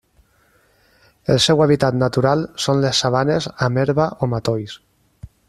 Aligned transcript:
El 1.33 1.41
seu 1.45 1.61
hàbitat 1.65 1.99
natural 2.05 2.41
són 2.65 2.81
les 2.87 3.03
sabanes 3.05 3.49
amb 3.67 3.83
herba 3.83 4.09
o 4.29 4.33
matolls. 4.35 4.77